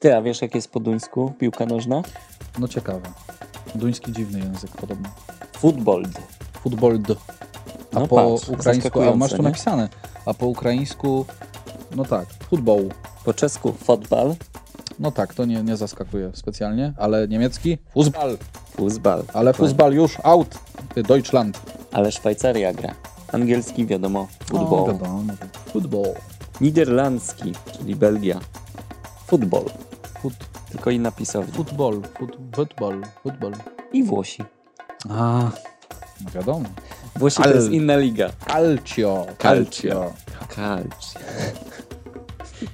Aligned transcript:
Ty, 0.00 0.14
a 0.16 0.22
wiesz 0.22 0.42
jak 0.42 0.54
jest 0.54 0.70
po 0.70 0.80
duńsku 0.80 1.32
piłka 1.38 1.66
nożna? 1.66 2.02
No 2.58 2.68
ciekawe. 2.68 3.00
Duński 3.74 4.12
dziwny 4.12 4.38
język 4.38 4.70
podobno. 4.70 5.08
Football. 5.52 6.04
Futbold. 6.62 7.10
A 7.94 8.00
No 8.00 8.06
po 8.06 8.16
patrz, 8.36 8.48
ukraińsku, 8.48 9.02
a 9.02 9.16
masz 9.16 9.30
to 9.30 9.36
nie? 9.36 9.42
napisane. 9.42 9.88
A 10.26 10.34
po 10.34 10.46
ukraińsku, 10.46 11.26
no 11.96 12.04
tak, 12.04 12.26
futbol. 12.50 12.88
Po 13.24 13.34
czesku 13.34 13.72
fotbal, 13.72 14.34
No 14.98 15.10
tak, 15.10 15.34
to 15.34 15.44
nie, 15.44 15.62
nie 15.62 15.76
zaskakuje 15.76 16.30
specjalnie, 16.34 16.92
ale 16.96 17.28
niemiecki 17.28 17.78
Fußball. 17.96 18.36
Fußball. 18.76 19.22
Ale 19.34 19.52
Fußball 19.52 19.92
już 19.94 20.16
out. 20.22 20.58
Deutschland. 21.08 21.60
Ale 21.92 22.12
Szwajcaria 22.12 22.72
gra. 22.72 22.94
Angielski 23.32 23.86
wiadomo, 23.86 24.28
No, 24.52 24.58
football. 24.58 24.86
wiadomo. 24.92 25.22
Futbol. 25.72 26.06
Niderlandzki, 26.60 27.52
czyli 27.72 27.96
Belgia. 27.96 28.40
Football. 29.26 29.64
Fut, 30.22 30.34
Tylko 30.72 30.90
inna 30.90 31.10
pisownia. 31.10 31.52
futbol. 31.54 32.02
Fut, 32.18 32.36
futbol. 32.56 33.02
Futbol. 33.22 33.52
I 33.92 34.04
Włosi. 34.04 34.42
A, 35.10 35.50
no 36.24 36.30
wiadomo. 36.34 36.64
Włosi 37.16 37.42
Ale- 37.42 37.52
to 37.52 37.58
jest 37.58 37.70
inna 37.70 37.96
liga. 37.96 38.30
Calcio. 38.48 39.26
Calcio. 39.38 40.12
Calcio. 40.56 41.20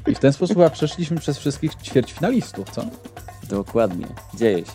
I 0.06 0.14
w 0.14 0.18
ten 0.18 0.32
sposób 0.32 0.56
chyba 0.56 0.70
przeszliśmy 0.70 1.16
przez 1.20 1.38
wszystkich 1.38 1.74
ćwierćfinalistów, 1.74 2.70
co? 2.70 2.82
Dokładnie. 3.48 4.06
Dzieje 4.34 4.58
się. 4.58 4.72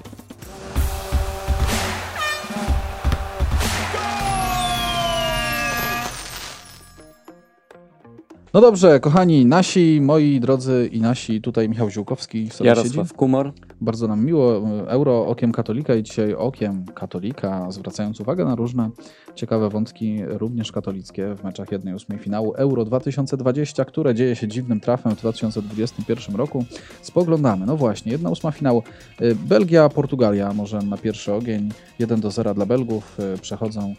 No 8.53 8.61
dobrze, 8.61 8.99
kochani, 8.99 9.45
nasi, 9.45 9.99
moi 10.01 10.39
drodzy 10.39 10.89
i 10.91 11.01
nasi, 11.01 11.41
tutaj 11.41 11.69
Michał 11.69 11.89
Ziółkowski 11.89 12.49
sobie 12.49 12.67
Jarosław 12.67 13.07
siedzi. 13.07 13.17
Kumor. 13.17 13.53
Bardzo 13.81 14.07
nam 14.07 14.25
miło. 14.25 14.61
Euro 14.87 15.27
okiem 15.27 15.51
katolika 15.51 15.95
i 15.95 16.03
dzisiaj 16.03 16.33
okiem 16.33 16.85
katolika, 16.85 17.71
zwracając 17.71 18.19
uwagę 18.19 18.45
na 18.45 18.55
różne 18.55 18.89
ciekawe 19.35 19.69
wątki, 19.69 20.17
również 20.25 20.71
katolickie 20.71 21.35
w 21.35 21.43
meczach 21.43 21.67
1-8 21.67 22.17
finału 22.17 22.53
Euro 22.53 22.85
2020, 22.85 23.85
które 23.85 24.15
dzieje 24.15 24.35
się 24.35 24.47
dziwnym 24.47 24.79
trafem 24.79 25.15
w 25.15 25.19
2021 25.19 26.35
roku. 26.35 26.65
Spoglądamy. 27.01 27.65
No 27.65 27.77
właśnie, 27.77 28.17
1-8 28.17 28.51
finału. 28.51 28.83
Y, 29.21 29.35
Belgia, 29.35 29.89
Portugalia, 29.89 30.53
może 30.53 30.79
na 30.79 30.97
pierwszy 30.97 31.33
ogień. 31.33 31.71
1 31.99 32.21
do 32.21 32.31
0 32.31 32.53
dla 32.53 32.65
Belgów. 32.65 33.19
Y, 33.19 33.37
Przechodzą 33.37 33.95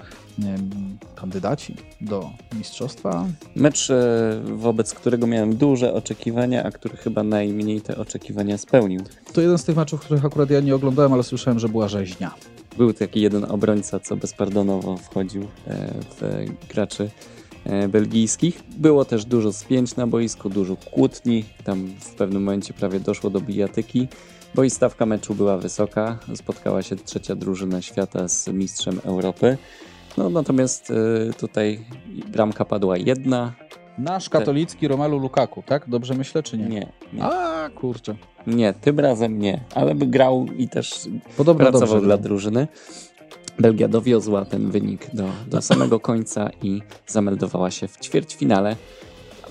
kandydaci 1.15 1.77
do 2.01 2.31
mistrzostwa. 2.59 3.27
Mecz, 3.57 3.91
e, 3.91 4.42
wobec 4.45 4.95
którego 4.95 5.27
miałem 5.27 5.57
duże 5.57 5.95
oczekiwania, 5.95 6.65
a 6.65 6.71
który 6.71 6.97
chyba 6.97 7.23
najmniej 7.23 7.81
te 7.81 7.97
oczekiwania 7.97 8.59
spełnił. 8.59 9.01
To 9.33 9.41
jeden 9.41 9.59
z 9.59 9.65
tych 9.65 9.77
meczów, 9.77 10.01
których 10.01 10.25
akurat 10.25 10.51
ja 10.51 10.61
nie 10.61 10.75
oglądałem, 10.75 11.13
ale 11.13 11.23
słyszałem, 11.23 11.59
że 11.59 11.69
była 11.69 11.89
rzeźnia. 11.89 12.35
Był 12.77 12.93
taki 12.93 13.21
jeden 13.21 13.45
obrońca, 13.45 14.01
co 14.01 14.17
bezpardonowo 14.17 14.97
wchodził 14.97 15.43
e, 15.43 15.47
w 16.21 16.45
graczy 16.69 17.11
e, 17.65 17.89
belgijskich. 17.89 18.63
Było 18.77 19.05
też 19.05 19.25
dużo 19.25 19.53
spięć 19.53 19.97
na 19.97 20.07
boisku, 20.07 20.51
dużo 20.51 20.77
kłótni. 20.77 21.45
Tam 21.65 21.87
w 22.01 22.15
pewnym 22.15 22.43
momencie 22.43 22.75
prawie 22.75 23.01
doszło 23.01 23.31
do 23.31 23.41
bijatyki, 23.41 24.09
bo 24.55 24.65
i 24.65 24.71
stawka 24.71 25.07
meczu 25.07 25.35
była 25.35 25.59
wysoka. 25.59 26.19
Spotkała 26.35 26.83
się 26.83 26.97
trzecia 26.97 27.35
drużyna 27.35 27.83
świata 27.83 28.29
z 28.29 28.49
mistrzem 28.49 29.01
Europy. 29.05 29.59
No, 30.19 30.31
natomiast 30.31 30.91
e, 30.91 31.33
tutaj 31.33 31.85
bramka 32.33 32.65
padła 32.65 32.97
jedna. 32.97 33.53
Nasz 34.03 34.29
katolicki 34.29 34.89
Romelu 34.89 35.19
Lukaku, 35.19 35.63
tak? 35.67 35.89
Dobrze 35.89 36.15
myślę, 36.15 36.43
czy 36.43 36.59
nie? 36.59 36.69
Nie, 36.69 36.87
nie, 37.13 37.25
A, 37.25 37.69
kurczę. 37.75 38.15
nie, 38.47 38.73
tym 38.73 39.01
razem 39.01 39.39
nie, 39.39 39.61
ale 39.75 39.95
by 39.95 40.07
grał 40.07 40.47
i 40.57 40.69
też 40.69 41.09
Podobno 41.37 41.65
pracował 41.65 41.89
dobrze. 41.89 42.07
dla 42.07 42.17
drużyny. 42.17 42.69
Belgia 43.59 43.89
dowiozła 43.89 44.45
ten 44.45 44.71
wynik 44.71 45.15
do, 45.15 45.25
do 45.47 45.63
samego 45.63 46.01
końca 46.01 46.51
i 46.63 46.83
zameldowała 47.07 47.71
się 47.71 47.89
w 47.89 48.01
ćwierćfinale. 48.01 48.77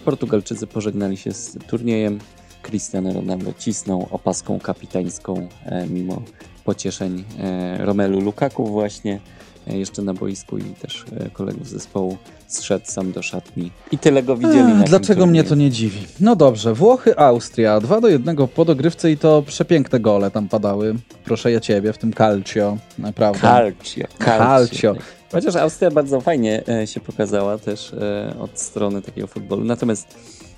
Portugalczycy 0.06 0.68
pożegnali 0.68 1.18
się 1.18 1.32
z 1.32 1.58
turniejem. 1.68 2.20
Cristiano 2.62 3.14
Ronaldo 3.14 3.54
cisnął 3.60 4.08
opaską 4.12 4.60
kapitańską 4.60 5.48
e, 5.66 5.88
mimo 5.88 6.22
pocieszeń 6.66 7.24
e, 7.40 7.86
Romelu 7.86 8.20
Lukaku 8.22 8.66
właśnie 8.68 9.20
jeszcze 9.68 10.02
na 10.02 10.14
boisku 10.14 10.58
i 10.58 10.64
też 10.64 11.06
e, 11.20 11.30
kolegów 11.30 11.68
z 11.68 11.72
zespołu 11.72 12.18
zszedł 12.48 12.86
sam 12.88 13.12
do 13.12 13.22
szatni 13.22 13.72
i 13.92 13.98
tyle 13.98 14.24
go 14.24 14.38
widzieli 14.38 14.72
Ech, 14.72 14.84
Dlaczego 14.84 15.26
mnie 15.26 15.44
to 15.44 15.56
nie 15.56 15.70
dziwi? 15.70 16.00
No 16.20 16.36
dobrze, 16.36 16.74
Włochy, 16.74 17.18
Austria, 17.18 17.80
2 17.80 18.02
do 18.02 18.08
1 18.08 18.36
po 18.56 18.66
dogrywce 18.66 19.12
i 19.12 19.18
to 19.18 19.42
przepiękne 19.42 20.00
gole 20.00 20.32
tam 20.32 20.48
padały. 20.48 20.96
Proszę 21.24 21.52
ja 21.52 21.60
ciebie, 21.60 21.94
w 21.94 21.98
tym 21.98 22.14
calcio, 22.14 22.78
naprawdę. 23.00 23.40
Calcio. 23.40 24.04
Calcio. 24.20 24.96
Chociaż 25.32 25.56
Austria 25.56 25.92
bardzo 25.92 26.22
fajnie 26.22 26.64
e, 26.68 26.88
się 26.88 27.00
pokazała 27.00 27.58
też 27.58 27.94
e, 27.94 28.36
od 28.40 28.60
strony 28.60 29.02
takiego 29.02 29.28
futbolu. 29.28 29.64
Natomiast 29.64 30.18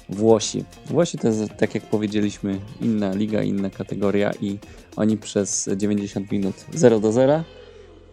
Włosi. 0.10 0.64
Włosi 0.86 1.18
to 1.18 1.28
jest, 1.28 1.42
tak 1.58 1.76
jak 1.76 1.84
powiedzieliśmy, 1.84 2.60
inna 2.82 3.14
liga, 3.14 3.44
inna 3.44 3.70
kategoria 3.70 4.32
i 4.42 4.58
oni 4.96 5.18
przez 5.18 5.70
90 5.78 6.32
minut 6.32 6.56
0 6.74 7.00
do 7.00 7.12
0 7.12 7.44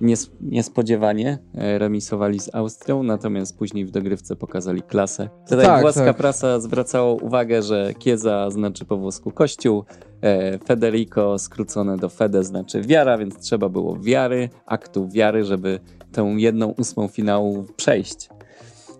nies- 0.01 0.31
niespodziewanie 0.41 1.39
e, 1.55 1.79
remisowali 1.79 2.41
z 2.41 2.55
Austrią, 2.55 3.03
natomiast 3.03 3.59
później 3.59 3.85
w 3.87 3.91
dogrywce 3.91 4.37
pokazali 4.37 4.83
klasę. 4.83 5.29
Tutaj 5.49 5.67
Tak, 5.67 5.81
włoska 5.81 6.05
tak. 6.05 6.17
prasa 6.17 6.61
zwracała 6.61 7.13
uwagę, 7.13 7.63
że 7.63 7.95
Kieza 7.99 8.51
znaczy 8.51 8.85
po 8.85 8.97
włosku 8.97 9.31
kościół, 9.31 9.85
e, 10.23 10.59
Federico 10.59 11.39
skrócone 11.39 11.97
do 11.97 12.09
Fede 12.09 12.45
znaczy 12.45 12.83
wiara, 12.83 13.19
więc 13.19 13.39
trzeba 13.39 13.69
było 13.69 13.97
wiary, 13.99 14.49
aktu 14.67 15.09
wiary, 15.09 15.45
żeby 15.45 15.81
tą 16.13 16.37
jedną 16.37 16.67
ósmą 16.79 17.09
finału 17.09 17.65
przejść. 17.77 18.29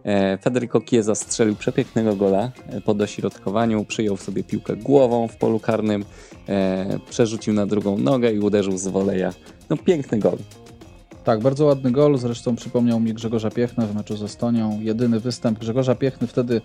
E, 0.05 0.39
Federico 0.39 0.81
Chiesa 0.81 1.15
strzelił 1.15 1.57
przepięknego 1.57 2.17
gola 2.17 2.51
po 2.85 2.95
dośrodkowaniu, 2.95 3.85
przyjął 3.85 4.17
sobie 4.17 4.45
piłkę 4.45 4.77
głową 4.77 5.29
w 5.29 5.37
polu 5.37 5.61
karnym, 5.61 6.05
przerzucił 7.11 7.55
na 7.55 7.67
drugą 7.67 7.99
nogę 7.99 8.33
i 8.33 8.39
uderzył 8.39 8.79
z 8.79 8.89
woleja. 8.89 9.33
No 9.71 9.77
piękny 9.77 10.19
gol. 10.19 10.37
Tak, 11.25 11.41
bardzo 11.41 11.65
ładny 11.65 11.91
gol, 11.91 12.19
zresztą 12.19 12.57
przypomniał 12.57 13.01
mi 13.01 13.15
Grzegorza 13.15 13.51
Piechnę 13.51 13.87
w 13.87 13.95
meczu 13.95 14.17
z 14.17 14.23
Estonią. 14.23 14.81
Jedyny 14.81 15.21
występ 15.21 15.59
Grzegorza 15.59 15.95
Piechny, 15.95 16.27
wtedy 16.27 16.61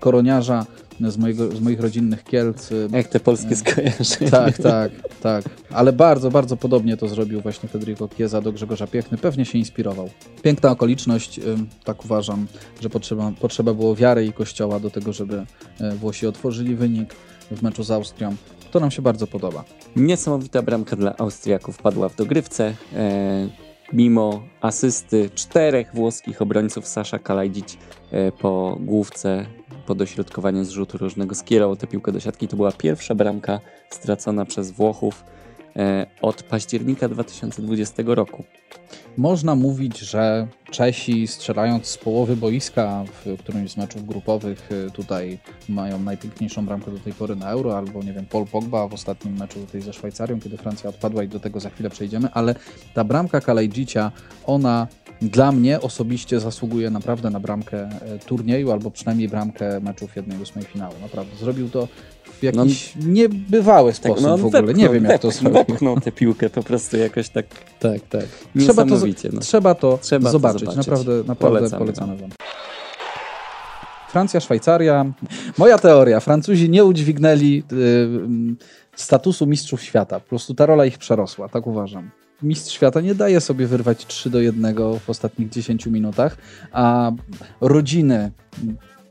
koroniarza 0.00 0.66
z, 1.00 1.16
mojego, 1.16 1.56
z 1.56 1.60
moich 1.60 1.80
rodzinnych 1.80 2.24
Kielc. 2.24 2.70
Jak 2.92 3.08
te 3.08 3.20
polskie 3.20 3.56
skojarzenia. 3.56 4.30
Tak, 4.30 4.58
tak, 4.58 4.92
tak. 5.20 5.44
Ale 5.72 5.92
bardzo, 5.92 6.30
bardzo 6.30 6.56
podobnie 6.56 6.96
to 6.96 7.08
zrobił 7.08 7.40
właśnie 7.40 7.68
Federico 7.68 8.08
Chiesa 8.08 8.40
do 8.40 8.52
Grzegorza 8.52 8.86
Piechny. 8.86 9.18
Pewnie 9.18 9.44
się 9.44 9.58
inspirował. 9.58 10.10
Piękna 10.42 10.70
okoliczność, 10.70 11.38
ym, 11.38 11.68
tak 11.84 12.04
uważam, 12.04 12.46
że 12.80 12.90
potrzeba, 12.90 13.32
potrzeba 13.40 13.74
było 13.74 13.96
wiary 13.96 14.26
i 14.26 14.32
kościoła 14.32 14.80
do 14.80 14.90
tego, 14.90 15.12
żeby 15.12 15.46
Włosi 15.96 16.26
otworzyli 16.26 16.74
wynik 16.74 17.14
w 17.50 17.62
meczu 17.62 17.82
z 17.82 17.90
Austrią. 17.90 18.36
To 18.70 18.80
nam 18.80 18.90
się 18.90 19.02
bardzo 19.02 19.26
podoba. 19.26 19.64
Niesamowita 19.96 20.62
bramka 20.62 20.96
dla 20.96 21.16
Austriaków 21.16 21.78
padła 21.78 22.08
w 22.08 22.16
dogrywce. 22.16 22.74
E, 22.94 23.69
mimo 23.92 24.42
asysty 24.60 25.30
czterech 25.34 25.94
włoskich 25.94 26.42
obrońców 26.42 26.86
Sasza 26.86 27.18
Kalajdzic 27.18 27.78
e, 28.10 28.32
po 28.32 28.76
główce, 28.80 29.46
po 29.86 29.94
dośrodkowaniu 29.94 30.64
z 30.64 30.70
rzutu 30.70 30.98
różnego 30.98 31.34
skierował 31.34 31.76
tę 31.76 31.86
piłkę 31.86 32.12
do 32.12 32.20
siatki. 32.20 32.48
To 32.48 32.56
była 32.56 32.72
pierwsza 32.72 33.14
bramka 33.14 33.60
stracona 33.90 34.44
przez 34.44 34.70
Włochów 34.70 35.24
od 36.22 36.42
października 36.42 37.08
2020 37.08 38.02
roku. 38.06 38.44
Można 39.16 39.54
mówić, 39.54 39.98
że 39.98 40.46
Czesi 40.70 41.26
strzelając 41.26 41.86
z 41.86 41.98
połowy 41.98 42.36
boiska 42.36 43.04
w 43.24 43.38
którymś 43.38 43.70
z 43.70 43.76
meczów 43.76 44.06
grupowych 44.06 44.72
y, 44.72 44.90
tutaj 44.90 45.38
mają 45.68 45.98
najpiękniejszą 45.98 46.66
bramkę 46.66 46.90
do 46.90 46.98
tej 46.98 47.12
pory 47.12 47.36
na 47.36 47.50
Euro, 47.50 47.78
albo 47.78 48.02
nie 48.02 48.12
wiem, 48.12 48.26
Paul 48.26 48.46
Pogba 48.46 48.88
w 48.88 48.94
ostatnim 48.94 49.38
meczu 49.38 49.60
tutaj 49.66 49.80
ze 49.80 49.92
Szwajcarią, 49.92 50.40
kiedy 50.40 50.56
Francja 50.56 50.90
odpadła 50.90 51.22
i 51.22 51.28
do 51.28 51.40
tego 51.40 51.60
za 51.60 51.70
chwilę 51.70 51.90
przejdziemy, 51.90 52.28
ale 52.32 52.54
ta 52.94 53.04
bramka 53.04 53.40
Kalejdzicia, 53.40 54.12
ona 54.46 54.86
dla 55.22 55.52
mnie 55.52 55.80
osobiście 55.80 56.40
zasługuje 56.40 56.90
naprawdę 56.90 57.30
na 57.30 57.40
bramkę 57.40 57.78
e, 57.78 58.18
turnieju, 58.18 58.72
albo 58.72 58.90
przynajmniej 58.90 59.28
bramkę 59.28 59.80
meczów 59.80 60.14
1-8 60.14 60.64
finału. 60.64 60.94
Naprawdę, 61.02 61.36
zrobił 61.36 61.68
to 61.70 61.88
w 62.40 62.42
jakiś 62.42 62.92
niebywały 63.06 63.92
sposób 63.92 64.22
no, 64.26 64.38
w 64.38 64.44
ogóle. 64.46 64.74
nie 64.74 64.88
wiem, 64.88 65.04
jak 65.04 65.20
to 65.22 65.28
wepchnął, 65.28 65.52
zrobił. 65.52 65.64
wepchnął 65.74 66.00
tę 66.00 66.12
piłkę 66.12 66.50
po 66.50 66.62
prostu 66.62 66.96
jakoś 66.96 67.28
tak 67.28 67.46
Tak, 67.80 68.00
tak. 68.08 68.24
Trzeba 68.58 68.84
to, 68.84 68.96
no. 69.32 69.40
trzeba 69.40 69.74
to 69.74 69.98
Trzeba 70.02 70.24
to 70.24 70.32
zobaczyć. 70.32 70.60
zobaczyć. 70.60 70.76
Naprawdę, 70.76 71.12
naprawdę 71.26 71.58
Polecamy 71.58 71.80
polecamy 71.84 72.16
wam. 72.16 72.30
Francja, 74.10 74.40
Szwajcaria. 74.40 75.12
Moja 75.58 75.78
teoria. 75.78 76.20
Francuzi 76.20 76.70
nie 76.70 76.84
udźwignęli 76.84 77.62
y, 77.72 78.08
statusu 78.96 79.46
mistrzów 79.46 79.82
świata. 79.82 80.20
Po 80.20 80.28
prostu 80.28 80.54
ta 80.54 80.66
rola 80.66 80.84
ich 80.86 80.98
przerosła, 80.98 81.48
tak 81.48 81.66
uważam. 81.66 82.10
Mistrz 82.42 82.74
świata 82.74 83.00
nie 83.00 83.14
daje 83.14 83.40
sobie 83.40 83.66
wyrwać 83.66 84.06
3 84.06 84.30
do 84.30 84.40
1 84.40 84.74
w 85.00 85.10
ostatnich 85.10 85.48
10 85.48 85.86
minutach, 85.86 86.36
a 86.72 87.12
rodziny 87.60 88.30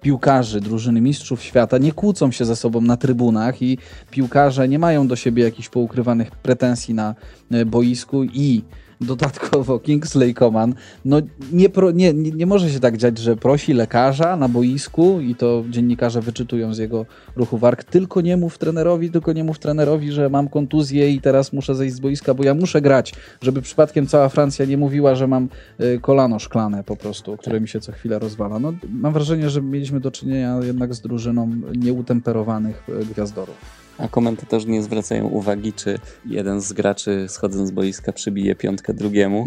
piłkarzy 0.01 0.61
drużyny 0.61 1.01
mistrzów 1.01 1.43
świata 1.43 1.77
nie 1.77 1.91
kłócą 1.91 2.31
się 2.31 2.45
ze 2.45 2.55
sobą 2.55 2.81
na 2.81 2.97
trybunach 2.97 3.61
i 3.61 3.77
piłkarze 4.11 4.67
nie 4.67 4.79
mają 4.79 5.07
do 5.07 5.15
siebie 5.15 5.43
jakichś 5.43 5.69
poukrywanych 5.69 6.31
pretensji 6.31 6.93
na 6.93 7.15
e, 7.51 7.65
boisku 7.65 8.23
i 8.23 8.63
dodatkowo 9.01 9.79
Kingsley 9.79 10.33
Coman, 10.33 10.73
no 11.05 11.21
nie, 11.51 11.69
pro, 11.69 11.91
nie, 11.91 12.13
nie, 12.13 12.31
nie, 12.31 12.45
może 12.45 12.69
się 12.69 12.79
tak 12.79 12.97
dziać, 12.97 13.17
że 13.17 13.35
prosi 13.35 13.73
lekarza 13.73 14.35
na 14.35 14.49
boisku 14.49 15.19
i 15.21 15.35
to 15.35 15.63
dziennikarze 15.69 16.21
wyczytują 16.21 16.73
z 16.73 16.77
jego 16.77 17.05
ruchu 17.35 17.57
warg, 17.57 17.83
tylko 17.83 18.21
nie 18.21 18.37
mów 18.37 18.57
trenerowi, 18.57 19.11
tylko 19.11 19.33
nie 19.33 19.43
mów 19.43 19.59
trenerowi, 19.59 20.11
że 20.11 20.29
mam 20.29 20.47
kontuzję 20.47 21.11
i 21.11 21.21
teraz 21.21 21.53
muszę 21.53 21.75
zejść 21.75 21.95
z 21.95 21.99
boiska, 21.99 22.33
bo 22.33 22.43
ja 22.43 22.53
muszę 22.53 22.81
grać, 22.81 23.13
żeby 23.41 23.61
przypadkiem 23.61 24.07
cała 24.07 24.29
Francja 24.29 24.65
nie 24.65 24.77
mówiła, 24.77 25.15
że 25.15 25.27
mam 25.27 25.49
y, 25.79 25.99
kolano 26.01 26.39
szklane 26.39 26.83
po 26.83 26.95
prostu, 26.95 27.37
które 27.37 27.61
mi 27.61 27.67
się 27.67 27.79
co 27.79 27.91
chwilę 27.91 28.19
rozwala. 28.19 28.59
No, 28.59 28.73
mam 28.89 29.13
wrażenie, 29.13 29.49
że 29.49 29.61
mieliśmy 29.61 29.99
do 29.99 30.11
czynienia 30.11 30.59
jednak 30.63 30.93
z 30.93 31.01
drużyną 31.01 31.51
nieutemperowanych 31.75 32.89
y, 32.89 33.05
gwiazdorów. 33.05 33.88
A 33.99 34.07
komentatorzy 34.07 34.67
nie 34.67 34.83
zwracają 34.83 35.27
uwagi, 35.27 35.73
czy 35.73 35.99
jeden 36.25 36.61
z 36.61 36.73
graczy 36.73 37.25
schodząc 37.29 37.69
z 37.69 37.71
boiska 37.71 38.13
przybije 38.13 38.55
piątkę 38.55 38.93
drugiemu. 38.93 39.45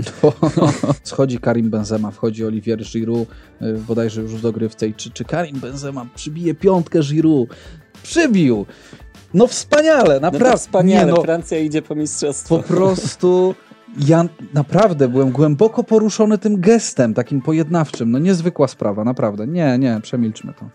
Schodzi 1.05 1.39
Karim 1.39 1.71
Benzema, 1.71 2.11
wchodzi 2.11 2.45
Olivier 2.45 2.79
Giroud, 2.79 3.29
y, 3.63 3.79
bodajże 3.89 4.23
już 4.23 4.35
w 4.35 4.41
dogrywce. 4.41 4.87
I 4.89 4.95
czy, 4.95 5.11
czy 5.11 5.25
Karim 5.25 5.61
Benzema 5.61 6.07
przybije 6.15 6.55
piątkę 6.55 7.01
Giroud? 7.01 7.49
Przybił! 8.03 8.67
No 9.35 9.47
wspaniale, 9.47 10.21
naprawdę. 10.21 10.51
No 10.51 10.57
wspaniale, 10.57 11.07
nie, 11.07 11.13
no, 11.13 11.23
Francja 11.23 11.59
idzie 11.59 11.83
po 11.83 11.95
mistrzostwo. 11.95 12.57
Po 12.57 12.63
prostu 12.63 13.55
ja 14.09 14.25
naprawdę 14.55 15.09
byłem 15.09 15.31
głęboko 15.31 15.85
poruszony 15.85 16.39
tym 16.39 16.61
gestem, 16.61 17.15
takim 17.15 17.43
pojednawczym. 17.43 18.11
No 18.11 18.19
niezwykła 18.19 18.69
sprawa, 18.69 19.05
naprawdę. 19.05 19.47
Nie, 19.47 19.79
nie, 19.79 20.01
przemilczmy 20.03 20.55
to. 20.55 20.71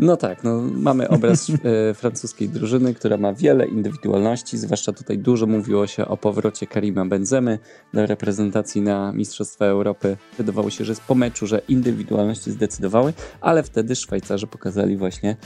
No 0.00 0.16
tak, 0.16 0.44
no, 0.44 0.62
mamy 0.72 1.08
obraz 1.08 1.50
e, 1.50 1.94
francuskiej 1.94 2.48
drużyny, 2.48 2.94
która 2.94 3.16
ma 3.16 3.32
wiele 3.32 3.66
indywidualności, 3.66 4.58
zwłaszcza 4.58 4.92
tutaj 4.92 5.18
dużo 5.18 5.46
mówiło 5.46 5.86
się 5.86 6.06
o 6.06 6.16
powrocie 6.16 6.66
Karima 6.66 7.06
Benzemy 7.06 7.58
do 7.94 8.06
reprezentacji 8.06 8.82
na 8.82 9.12
Mistrzostwa 9.12 9.64
Europy. 9.64 10.16
Wydawało 10.38 10.70
się, 10.70 10.84
że 10.84 10.94
po 11.08 11.14
meczu, 11.14 11.46
że 11.46 11.62
indywidualności 11.68 12.50
zdecydowały, 12.50 13.12
ale 13.40 13.62
wtedy 13.62 13.96
Szwajcarzy 13.96 14.46
pokazali 14.46 14.96
właśnie 14.96 15.36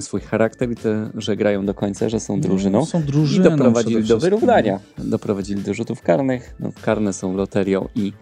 swój 0.00 0.20
charakter 0.20 0.70
i 0.70 0.76
to, 0.76 0.88
że 1.14 1.36
grają 1.36 1.66
do 1.66 1.74
końca, 1.74 2.08
że 2.08 2.20
są 2.20 2.36
no, 2.36 2.42
drużyną. 2.42 2.78
No, 2.78 2.86
są 2.86 3.02
drużyną 3.02 3.46
I 3.46 3.50
doprowadzili 3.50 4.04
do 4.04 4.18
wyrównania. 4.18 4.80
Doprowadzili 4.98 5.62
do 5.62 5.74
rzutów 5.74 6.02
karnych. 6.02 6.54
No, 6.60 6.70
karne 6.82 7.12
są 7.12 7.36
loterią 7.36 7.88
i 7.94 8.12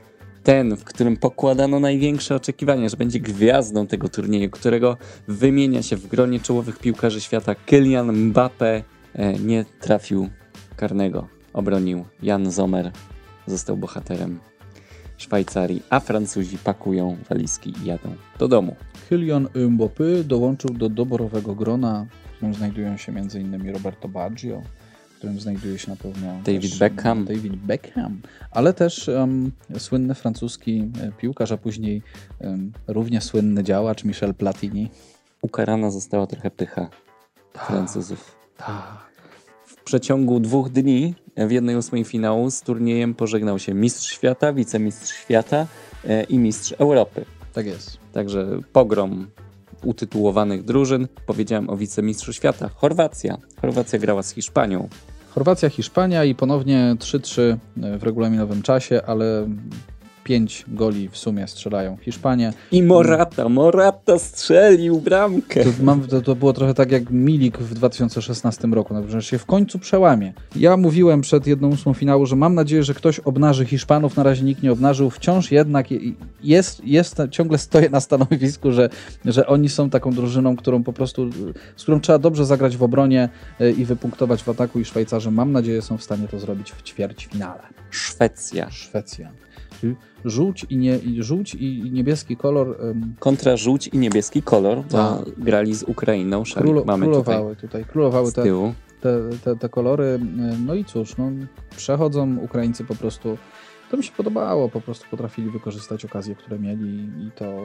ten, 0.43 0.77
w 0.77 0.85
którym 0.85 1.17
pokładano 1.17 1.81
największe 1.81 2.37
oczekiwania, 2.37 2.89
że 2.89 2.97
będzie 2.97 3.21
gwiazdą 3.21 3.87
tego 3.87 4.09
turnieju, 4.09 4.51
którego 4.51 4.97
wymienia 5.29 5.83
się 5.83 5.97
w 5.97 6.07
gronie 6.07 6.41
czołowych 6.41 6.79
piłkarzy 6.79 7.21
świata 7.21 7.55
Kylian 7.55 8.13
Mbappe, 8.13 8.83
e, 9.15 9.33
nie 9.33 9.65
trafił 9.81 10.29
karnego. 10.77 11.29
Obronił 11.53 12.05
Jan 12.23 12.51
Zomer, 12.51 12.91
został 13.47 13.77
bohaterem 13.77 14.39
Szwajcarii, 15.17 15.83
a 15.91 16.01
Francuzi 16.01 16.59
pakują 16.59 17.17
walizki 17.31 17.75
i 17.83 17.87
jadą 17.87 18.15
do 18.39 18.49
domu. 18.49 18.77
Kylian 19.09 19.49
Mbappé 19.55 20.25
dołączył 20.25 20.71
do 20.71 20.89
doborowego 20.89 21.55
grona, 21.55 22.07
w 22.33 22.37
którym 22.37 22.55
znajdują 22.55 22.97
się 22.97 23.13
m.in. 23.13 23.73
Roberto 23.73 24.09
Baggio, 24.09 24.63
którym 25.23 25.41
znajduje 25.41 25.79
się 25.79 25.91
na 25.91 25.97
pewno 25.97 26.27
David 26.45 26.71
też, 26.71 26.79
Beckham. 26.79 27.25
David 27.25 27.57
Beckham, 27.57 28.21
ale 28.51 28.73
też 28.73 29.09
um, 29.09 29.53
słynny 29.79 30.15
francuski 30.15 30.91
e, 31.01 31.13
piłkarz, 31.13 31.53
a 31.53 31.57
później 31.57 32.03
um, 32.41 32.73
równie 32.87 33.21
słynny 33.21 33.65
działacz 33.65 34.05
Michel 34.05 34.35
Platini. 34.35 34.91
Ukarana 35.43 35.91
została 35.91 36.27
trochę 36.27 36.51
pycha 36.51 36.89
ta, 37.53 37.65
Francuzów. 37.65 38.37
Tak. 38.57 38.99
W 39.67 39.85
przeciągu 39.85 40.41
dwóch 40.41 40.71
dni 40.71 41.15
w 41.37 41.51
jednej 41.51 41.77
ósmej 41.77 42.05
finału 42.05 42.51
z 42.51 42.61
turniejem 42.61 43.15
pożegnał 43.15 43.59
się 43.59 43.75
mistrz 43.75 44.13
świata, 44.13 44.53
wicemistrz 44.53 45.13
świata 45.13 45.67
e, 46.05 46.23
i 46.23 46.39
mistrz 46.39 46.73
Europy. 46.73 47.25
Tak 47.53 47.67
jest. 47.67 47.99
Także 48.13 48.61
pogrom 48.73 49.27
utytułowanych 49.85 50.65
drużyn. 50.65 51.09
Powiedziałem 51.27 51.71
o 51.71 51.77
wicemistrzu 51.77 52.33
świata. 52.33 52.69
Chorwacja. 52.75 53.39
Chorwacja 53.61 53.99
grała 53.99 54.23
z 54.23 54.31
Hiszpanią. 54.31 54.89
Chorwacja, 55.35 55.71
Hiszpania 55.71 56.25
i 56.25 56.35
ponownie 56.35 56.97
3-3 56.99 57.57
w 57.77 58.03
regulaminowym 58.03 58.63
czasie, 58.63 59.03
ale 59.07 59.49
5 60.25 60.65
goli 60.69 61.09
w 61.09 61.17
sumie 61.17 61.49
strzelają 61.49 61.97
Hiszpanie. 61.97 62.53
I 62.73 62.83
Morata, 62.83 63.49
Morata 63.49 64.19
strzelił 64.19 65.01
bramkę. 65.01 65.65
To, 65.65 65.71
mam, 65.83 66.01
to, 66.01 66.21
to, 66.21 66.35
było 66.35 66.53
trochę 66.53 66.75
tak 66.75 66.93
jak 66.93 67.11
Milik 67.11 67.59
w 67.59 67.75
2016 67.75 68.69
roku, 68.69 68.95
że 69.09 69.23
się 69.23 69.39
w 69.39 69.47
końcu 69.47 69.79
przełamie. 69.79 70.33
Ja 70.57 70.77
mówiłem 70.77 71.21
przed 71.21 71.47
jedną 71.47 71.69
ósmą 71.69 71.95
finału, 71.95 72.27
że 72.27 72.37
mam 72.37 72.55
nadzieję, 72.55 72.83
że 72.83 72.95
ktoś 72.95 73.19
obnaży 73.19 73.67
Hiszpanów, 73.67 74.17
na 74.17 74.23
razie 74.23 74.43
nikt 74.43 74.63
nie 74.63 74.73
obnażył. 74.73 75.11
Wciąż 75.11 75.53
jednak 75.53 75.87
jest, 76.43 76.85
jest 76.85 77.17
ciągle 77.31 77.59
stoję 77.59 77.91
na 77.91 78.01
stanowisku, 78.01 78.73
że, 78.73 78.89
że 79.25 79.47
oni 79.47 79.69
są 79.69 79.91
taką 79.91 80.13
drużyną, 80.13 80.57
którą 80.57 80.83
po 80.83 80.93
prostu, 80.93 81.31
z 81.77 81.83
którą 81.83 82.01
trzeba 82.01 82.19
dobrze 82.19 82.47
zagrać 82.47 82.77
w 82.77 82.83
obronie 82.83 83.29
e, 83.61 83.71
i 83.71 83.85
wypunktować 83.85 84.43
w 84.43 84.49
ataku 84.49 84.81
i 84.81 84.85
Szwajcarzy 84.85 85.31
mam 85.31 85.53
nadzieję 85.53 85.83
są 85.83 85.99
w 85.99 86.03
stanie 86.03 86.29
to 86.29 86.39
zrobić 86.39 86.73
w 86.73 86.83
ćwierćfinale. 86.83 87.63
Szwecja. 87.91 88.71
Szwecja 88.71 89.33
żółć 90.25 90.67
i, 90.71 90.77
nie, 90.77 90.99
żółć 91.19 91.55
i 91.55 91.91
niebieski 91.93 92.37
kolor. 92.37 92.77
Um, 92.81 93.15
Kontra 93.19 93.57
żółć 93.57 93.89
i 93.89 93.99
niebieski 93.99 94.43
kolor, 94.43 94.79
bo 94.79 94.99
tak. 94.99 95.39
grali 95.39 95.75
z 95.75 95.83
Ukrainą. 95.83 96.43
Królo, 96.55 96.85
mamy 96.85 97.07
królowały 97.07 97.57
tutaj, 97.57 97.69
tutaj 97.69 97.85
królowały 97.85 98.33
te, 98.33 98.43
te, 99.01 99.19
te, 99.45 99.57
te, 99.57 99.69
kolory. 99.69 100.21
No 100.67 100.75
i 100.75 100.85
cóż, 100.85 101.17
no, 101.17 101.31
przechodzą 101.77 102.37
Ukraińcy 102.39 102.85
po 102.85 102.95
prostu. 102.95 103.39
To 103.93 103.97
mi 103.97 104.05
się 104.05 104.13
podobało, 104.13 104.69
po 104.69 104.81
prostu 104.81 105.07
potrafili 105.11 105.51
wykorzystać 105.51 106.05
okazje, 106.05 106.35
które 106.35 106.59
mieli 106.59 107.11
i 107.27 107.31
to 107.35 107.63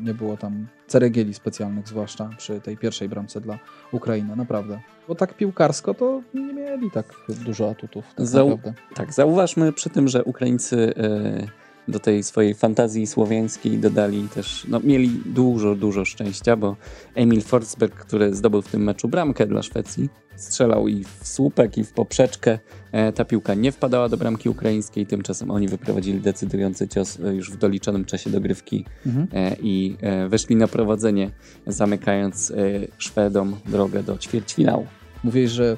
nie 0.00 0.14
było 0.14 0.36
tam 0.36 0.66
ceregieli 0.86 1.34
specjalnych, 1.34 1.88
zwłaszcza 1.88 2.30
przy 2.38 2.60
tej 2.60 2.76
pierwszej 2.76 3.08
bramce 3.08 3.40
dla 3.40 3.58
Ukrainy, 3.92 4.36
naprawdę. 4.36 4.80
Bo 5.08 5.14
tak 5.14 5.34
piłkarsko 5.34 5.94
to 5.94 6.22
nie 6.34 6.52
mieli 6.52 6.90
tak 6.90 7.14
dużo 7.28 7.70
atutów. 7.70 8.14
Tak, 8.14 8.26
Zau 8.26 8.58
tak 8.94 9.12
zauważmy 9.12 9.72
przy 9.72 9.90
tym, 9.90 10.08
że 10.08 10.24
Ukraińcy... 10.24 10.94
Yy 10.96 11.65
do 11.88 11.98
tej 11.98 12.22
swojej 12.22 12.54
fantazji 12.54 13.06
słowiańskiej 13.06 13.78
dodali 13.78 14.28
też, 14.28 14.66
no 14.68 14.80
mieli 14.80 15.08
dużo, 15.26 15.74
dużo 15.74 16.04
szczęścia, 16.04 16.56
bo 16.56 16.76
Emil 17.14 17.42
Forsberg, 17.42 17.94
który 17.94 18.34
zdobył 18.34 18.62
w 18.62 18.68
tym 18.68 18.82
meczu 18.82 19.08
bramkę 19.08 19.46
dla 19.46 19.62
Szwecji, 19.62 20.08
strzelał 20.36 20.88
i 20.88 21.04
w 21.04 21.28
słupek, 21.28 21.78
i 21.78 21.84
w 21.84 21.92
poprzeczkę. 21.92 22.58
E, 22.92 23.12
ta 23.12 23.24
piłka 23.24 23.54
nie 23.54 23.72
wpadała 23.72 24.08
do 24.08 24.16
bramki 24.16 24.48
ukraińskiej, 24.48 25.06
tymczasem 25.06 25.50
oni 25.50 25.68
wyprowadzili 25.68 26.20
decydujący 26.20 26.88
cios 26.88 27.20
e, 27.20 27.34
już 27.34 27.50
w 27.50 27.56
doliczonym 27.56 28.04
czasie 28.04 28.30
dogrywki 28.30 28.84
mhm. 29.06 29.28
e, 29.32 29.56
i 29.62 29.96
weszli 30.28 30.56
na 30.56 30.68
prowadzenie, 30.68 31.30
zamykając 31.66 32.52
Szwedom 32.98 33.56
drogę 33.66 34.02
do 34.02 34.18
ćwierćfinału. 34.18 34.86
Mówiłeś, 35.24 35.50
że 35.50 35.76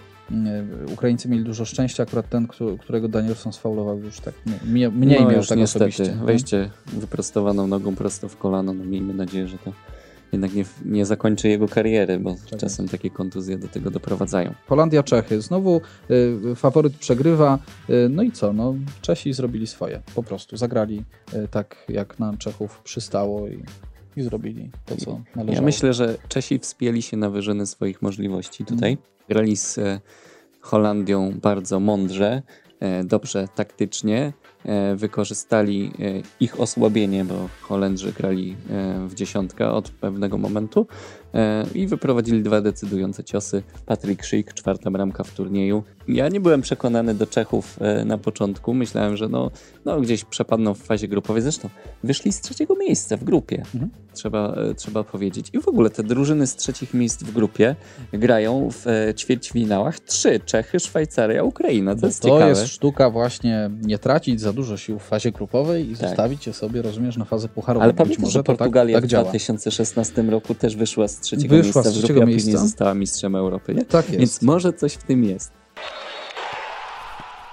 Ukraińcy 0.92 1.28
mieli 1.28 1.44
dużo 1.44 1.64
szczęścia, 1.64 2.02
akurat 2.02 2.28
ten, 2.28 2.49
którego 2.80 3.08
Danielson 3.08 3.52
sfaulował 3.52 3.99
już 3.99 4.20
tak 4.20 4.35
mniej, 4.64 4.90
mniej 4.90 5.20
no, 5.20 5.30
miał 5.30 5.44
tak 5.44 5.58
niestety. 5.58 5.85
osobiście. 5.85 6.18
Wejście 6.25 6.70
wyprostowaną 6.87 7.66
nogą 7.66 7.97
prosto 7.97 8.28
w 8.28 8.37
kolano, 8.37 8.75
no 8.75 8.85
miejmy 8.85 9.14
nadzieję, 9.14 9.49
że 9.49 9.58
to 9.58 9.73
jednak 10.32 10.54
nie, 10.54 10.64
nie 10.85 11.06
zakończy 11.06 11.49
jego 11.49 11.68
kariery, 11.68 12.18
bo 12.18 12.35
tak 12.50 12.61
czasem 12.61 12.85
jest. 12.85 12.92
takie 12.92 13.11
kontuzje 13.11 13.58
do 13.58 13.68
tego 13.68 13.90
doprowadzają. 13.90 14.54
Holandia, 14.66 15.02
Czechy. 15.02 15.40
Znowu 15.40 15.80
y, 16.11 16.54
faworyt 16.56 16.97
przegrywa. 16.97 17.58
Y, 17.90 18.08
no 18.11 18.23
i 18.23 18.32
co? 18.32 18.52
No, 18.52 18.75
Czesi 19.00 19.32
zrobili 19.32 19.66
swoje. 19.66 20.00
Po 20.14 20.23
prostu 20.23 20.56
zagrali 20.56 21.04
y, 21.35 21.49
tak, 21.50 21.76
jak 21.88 22.18
na 22.18 22.37
Czechów 22.37 22.80
przystało 22.85 23.49
i, 23.49 23.62
i 24.19 24.23
zrobili 24.23 24.71
to, 24.87 24.97
co 24.97 25.21
należało. 25.37 25.55
Ja 25.55 25.63
myślę, 25.63 25.95
że 25.95 26.19
Czesi 26.29 26.59
wspięli 26.59 27.03
się 27.03 27.17
na 27.17 27.31
wyżyny 27.31 27.67
swoich 27.67 28.03
możliwości 28.03 28.65
tutaj. 28.65 28.91
Mm 28.91 29.19
grali 29.29 29.57
z 29.57 29.79
e, 29.79 30.01
Holandią 30.61 31.33
bardzo 31.43 31.81
mądrze, 31.81 32.43
e, 32.81 33.05
dobrze 33.05 33.49
taktycznie. 33.55 34.33
E, 34.65 34.97
wykorzystali 34.97 35.93
ich 36.41 36.61
osłabienie, 36.61 37.25
bo 37.25 37.49
Holendrzy 37.61 38.13
grali 38.13 38.57
w 39.07 39.15
dziesiątkę 39.15 39.71
od 39.71 39.91
pewnego 39.91 40.39
momentu 40.39 40.87
i 41.75 41.87
wyprowadzili 41.87 42.42
dwa 42.42 42.61
decydujące 42.61 43.25
ciosy. 43.25 43.62
Patryk 43.87 44.25
Szyk, 44.25 44.54
czwarta 44.54 44.90
bramka 44.90 45.25
w 45.25 45.35
turnieju. 45.35 45.82
Ja 46.08 46.28
nie 46.28 46.40
byłem 46.40 46.61
przekonany 46.61 47.14
do 47.14 47.26
Czechów 47.26 47.78
e, 47.80 48.04
na 48.04 48.18
początku. 48.18 48.75
Myślałem, 48.75 49.16
że 49.16 49.28
no, 49.28 49.50
no 49.85 50.00
gdzieś 50.00 50.25
przepadną 50.25 50.75
w 50.75 50.78
fazie 50.78 51.08
grupowej. 51.08 51.42
Zresztą 51.42 51.68
wyszli 52.04 52.32
z 52.32 52.40
trzeciego 52.40 52.75
miejsca 52.75 53.16
w 53.16 53.25
grupie, 53.25 53.62
mhm. 53.75 53.90
trzeba, 54.12 54.54
e, 54.54 54.75
trzeba 54.75 55.04
powiedzieć. 55.04 55.50
I 55.52 55.61
w 55.61 55.68
ogóle 55.68 55.90
te 55.90 56.02
drużyny 56.02 56.47
z 56.47 56.56
trzecich 56.56 56.94
miejsc 56.94 57.23
w 57.23 57.32
grupie 57.32 57.76
grają 58.12 58.68
w 58.73 58.87
e, 58.87 59.14
ćwierćfinałach 59.14 60.00
trzy. 60.00 60.40
Czechy, 60.44 60.80
Szwajcaria, 60.80 61.42
Ukraina. 61.42 61.97
To, 61.97 62.06
jest, 62.06 62.23
to 62.23 62.28
ciekawe. 62.28 62.49
jest 62.49 62.66
sztuka 62.66 63.11
właśnie 63.11 63.70
nie 63.82 63.99
tracić 63.99 64.40
za 64.40 64.52
dużo 64.52 64.76
sił 64.76 64.99
w 64.99 65.02
fazie 65.02 65.32
grupowej 65.32 65.90
i 65.90 65.97
tak. 65.97 66.08
zostawić 66.08 66.47
je 66.47 66.52
sobie, 66.52 66.82
rozumiesz, 66.82 67.16
na 67.16 67.25
fazę 67.25 67.49
pucharową. 67.49 67.85
Ale 67.85 67.94
pamiętasz, 67.94 68.32
że 68.32 68.38
tak- 68.38 68.56
Portugalia 68.56 69.00
tak, 69.00 69.11
tak 69.11 69.20
w 69.20 69.28
2016 69.28 70.23
roku 70.23 70.54
też 70.54 70.76
wyszła 70.76 71.08
z 71.08 71.18
trzeciego 71.21 71.57
wyszła 71.57 71.83
miejsca 71.83 72.01
w 72.01 72.05
grupie, 72.05 72.23
a 72.23 72.27
później 72.27 72.57
została 72.57 72.95
mistrzem 72.95 73.37
Europy. 73.37 73.75
Nie? 73.75 73.85
Tak 73.85 74.07
jest. 74.07 74.19
Więc 74.19 74.43
może 74.43 74.73
coś 74.73 74.93
w 74.93 75.03
tym 75.03 75.25
jest. 75.25 75.53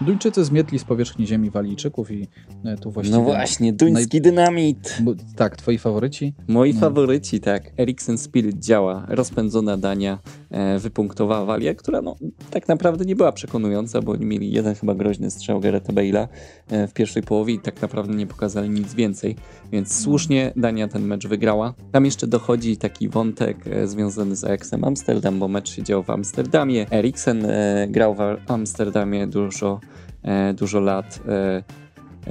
Duńczycy 0.02 0.46
zmietli 0.46 0.80
z 0.80 0.84
powierzchni 0.84 1.28
ziemi 1.28 1.50
Walijczyków 1.50 2.12
i 2.12 2.28
e, 2.66 2.78
tu 2.78 2.92
właściwie... 2.92 3.18
No 3.18 3.24
właśnie, 3.24 3.74
duński 3.74 4.18
naj... 4.18 4.22
dynamit! 4.22 4.98
Bo, 5.02 5.14
tak, 5.36 5.58
twoi 5.58 5.78
faworyci? 5.78 6.34
Moi 6.48 6.74
no. 6.74 6.80
faworyci, 6.80 7.40
tak. 7.40 7.72
Eriksen 7.78 8.18
Spirit 8.18 8.60
działa, 8.60 9.06
rozpędzona 9.08 9.78
Dania 9.78 10.20
e, 10.52 10.80
wypunktowała 10.80 11.46
Walię, 11.46 11.76
która 11.76 12.02
no, 12.02 12.16
tak 12.52 12.68
naprawdę 12.68 13.06
nie 13.06 13.16
była 13.16 13.32
przekonująca, 13.32 14.02
bo 14.02 14.12
oni 14.12 14.26
mieli 14.26 14.52
jeden 14.52 14.76
chyba 14.76 14.96
groźny 14.96 15.32
strzał 15.32 15.60
Gareta 15.60 15.94
Bale'a 15.94 16.28
e, 16.70 16.88
w 16.88 16.94
pierwszej 16.94 17.24
połowie 17.24 17.54
i 17.54 17.60
tak 17.60 17.82
naprawdę 17.82 18.14
nie 18.14 18.28
pokazali 18.28 18.70
nic 18.70 18.94
więcej, 18.94 19.36
więc 19.72 20.02
słusznie 20.02 20.54
Dania 20.56 20.88
ten 20.88 21.06
mecz 21.06 21.28
wygrała. 21.28 21.74
Tam 21.92 22.06
jeszcze 22.06 22.28
dochodzi 22.28 22.78
taki 22.78 23.10
wątek 23.10 23.68
e, 23.68 23.88
związany 23.88 24.36
z 24.36 24.44
Ajaxem 24.44 24.84
Amsterdam, 24.84 25.40
bo 25.40 25.48
mecz 25.48 25.72
się 25.72 25.84
działo 25.84 26.04
w 26.04 26.10
Amsterdamie. 26.10 26.92
Eriksen 26.92 27.46
e, 27.46 27.88
grał 27.90 28.16
w 28.16 28.52
Amsterdamie 28.52 29.28
dużo 29.28 29.80
dużo 30.54 30.80
lat. 30.80 31.20
E, 31.28 31.64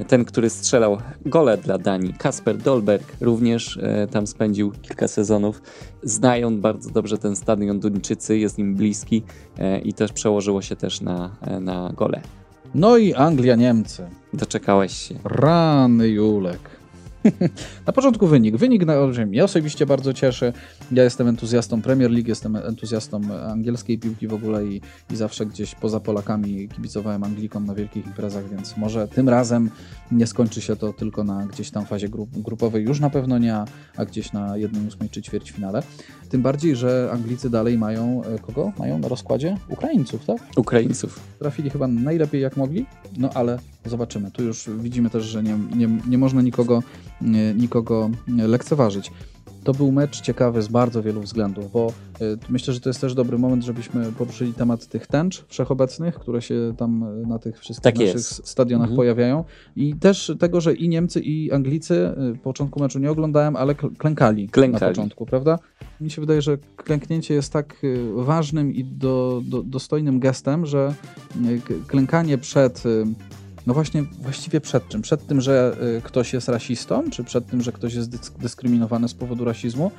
ten, 0.08 0.24
który 0.24 0.50
strzelał 0.50 0.98
gole 1.26 1.56
dla 1.56 1.78
Danii, 1.78 2.14
Kasper 2.14 2.56
Dolberg, 2.56 3.12
również 3.20 3.76
e, 3.82 4.06
tam 4.06 4.26
spędził 4.26 4.72
kilka 4.82 5.08
sezonów. 5.08 5.62
Znają 6.02 6.60
bardzo 6.60 6.90
dobrze 6.90 7.18
ten 7.18 7.36
stadion 7.36 7.80
Duńczycy, 7.80 8.38
jest 8.38 8.58
im 8.58 8.74
bliski 8.74 9.22
i 9.84 9.94
też 9.94 10.12
przełożyło 10.12 10.62
się 10.62 10.76
też 10.76 11.00
na, 11.00 11.36
na 11.60 11.92
gole. 11.96 12.20
No 12.74 12.96
i 12.96 13.14
Anglia, 13.14 13.56
Niemcy. 13.56 14.06
Doczekałeś 14.32 14.92
się. 14.92 15.14
Rany 15.24 16.08
Julek. 16.08 16.83
na 17.86 17.92
początku 17.92 18.26
wynik. 18.26 18.56
Wynik 18.56 18.86
na. 18.86 18.94
Mnie 19.26 19.44
osobiście 19.44 19.86
bardzo 19.86 20.12
cieszy. 20.12 20.52
Ja 20.92 21.04
jestem 21.04 21.28
entuzjastą 21.28 21.82
Premier 21.82 22.10
League, 22.10 22.28
jestem 22.28 22.56
entuzjastą 22.56 23.20
angielskiej 23.48 23.98
piłki 23.98 24.28
w 24.28 24.34
ogóle 24.34 24.66
i, 24.66 24.80
i 25.10 25.16
zawsze 25.16 25.46
gdzieś 25.46 25.74
poza 25.74 26.00
Polakami 26.00 26.68
kibicowałem 26.68 27.24
Anglikom 27.24 27.66
na 27.66 27.74
wielkich 27.74 28.06
imprezach, 28.06 28.50
więc 28.50 28.76
może 28.76 29.08
tym 29.08 29.28
razem 29.28 29.70
nie 30.12 30.26
skończy 30.26 30.60
się 30.60 30.76
to 30.76 30.92
tylko 30.92 31.24
na 31.24 31.46
gdzieś 31.46 31.70
tam 31.70 31.86
fazie 31.86 32.08
grup, 32.08 32.30
grupowej, 32.32 32.84
już 32.84 33.00
na 33.00 33.10
pewno 33.10 33.38
nie, 33.38 33.54
a 33.96 34.04
gdzieś 34.04 34.32
na 34.32 34.52
1-8 34.52 35.10
czy 35.10 35.22
ćwierćfinale. 35.22 35.82
Tym 36.28 36.42
bardziej, 36.42 36.76
że 36.76 37.10
Anglicy 37.12 37.50
dalej 37.50 37.78
mają 37.78 38.22
e, 38.24 38.38
kogo? 38.38 38.72
Mają 38.78 38.98
na 38.98 39.08
rozkładzie? 39.08 39.56
Ukraińców, 39.68 40.24
tak? 40.26 40.38
Ukraińców. 40.56 41.20
Trafili 41.38 41.70
chyba 41.70 41.86
najlepiej 41.86 42.42
jak 42.42 42.56
mogli, 42.56 42.86
no 43.18 43.30
ale 43.34 43.58
zobaczymy. 43.84 44.30
Tu 44.30 44.42
już 44.42 44.70
widzimy 44.78 45.10
też, 45.10 45.24
że 45.24 45.42
nie, 45.42 45.58
nie, 45.76 45.88
nie 46.08 46.18
można 46.18 46.42
nikogo, 46.42 46.82
nie, 47.20 47.54
nikogo 47.54 48.10
lekceważyć. 48.28 49.10
To 49.64 49.72
był 49.72 49.92
mecz 49.92 50.20
ciekawy 50.20 50.62
z 50.62 50.68
bardzo 50.68 51.02
wielu 51.02 51.20
względów, 51.20 51.72
bo 51.72 51.92
y, 52.20 52.38
myślę, 52.48 52.74
że 52.74 52.80
to 52.80 52.88
jest 52.88 53.00
też 53.00 53.14
dobry 53.14 53.38
moment, 53.38 53.64
żebyśmy 53.64 54.12
poruszyli 54.12 54.52
temat 54.52 54.86
tych 54.86 55.06
tęcz 55.06 55.44
wszechobecnych, 55.48 56.14
które 56.14 56.42
się 56.42 56.74
tam 56.76 57.02
y, 57.22 57.26
na 57.26 57.38
tych 57.38 57.58
wszystkich 57.60 57.82
tak 57.82 57.94
naszych 57.94 58.14
jest. 58.14 58.48
stadionach 58.48 58.84
mhm. 58.84 58.96
pojawiają 58.96 59.44
i 59.76 59.94
też 59.94 60.32
tego, 60.38 60.60
że 60.60 60.74
i 60.74 60.88
Niemcy 60.88 61.20
i 61.20 61.52
Anglicy 61.52 61.94
y, 62.34 62.38
początku 62.38 62.80
meczu 62.80 62.98
nie 62.98 63.10
oglądałem, 63.10 63.56
ale 63.56 63.74
klękali, 63.74 64.48
klękali. 64.48 64.82
na 64.82 64.88
początku, 64.88 65.26
prawda? 65.26 65.58
Mi 66.00 66.10
się 66.10 66.20
wydaje, 66.20 66.42
że 66.42 66.58
klęknięcie 66.76 67.34
jest 67.34 67.52
tak 67.52 67.82
ważnym 68.14 68.74
i 68.74 68.84
do, 68.84 69.42
do, 69.44 69.62
dostojnym 69.62 70.20
gestem, 70.20 70.66
że 70.66 70.94
klękanie 71.86 72.38
przed 72.38 72.82
no 73.66 73.74
właśnie, 73.74 74.02
właściwie 74.02 74.60
przed 74.60 74.88
czym? 74.88 75.02
Przed 75.02 75.26
tym, 75.26 75.40
że 75.40 75.76
y, 75.98 76.02
ktoś 76.02 76.32
jest 76.32 76.48
rasistą, 76.48 77.10
czy 77.10 77.24
przed 77.24 77.46
tym, 77.46 77.62
że 77.62 77.72
ktoś 77.72 77.94
jest 77.94 78.36
dyskryminowany 78.38 79.08
z 79.08 79.14
powodu 79.14 79.44
rasizmu? 79.44 79.90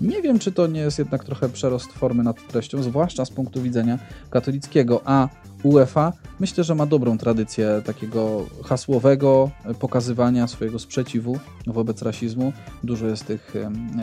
Nie 0.00 0.22
wiem, 0.22 0.38
czy 0.38 0.52
to 0.52 0.66
nie 0.66 0.80
jest 0.80 0.98
jednak 0.98 1.24
trochę 1.24 1.48
przerost 1.48 1.92
formy 1.92 2.22
nad 2.22 2.48
treścią, 2.48 2.82
zwłaszcza 2.82 3.24
z 3.24 3.30
punktu 3.30 3.62
widzenia 3.62 3.98
katolickiego, 4.30 5.00
a 5.04 5.28
UEFA 5.62 6.12
myślę, 6.40 6.64
że 6.64 6.74
ma 6.74 6.86
dobrą 6.86 7.18
tradycję 7.18 7.82
takiego 7.84 8.46
hasłowego 8.64 9.50
pokazywania 9.80 10.46
swojego 10.46 10.78
sprzeciwu 10.78 11.38
wobec 11.66 12.02
rasizmu. 12.02 12.52
Dużo 12.84 13.06
jest 13.06 13.26
tych 13.26 13.54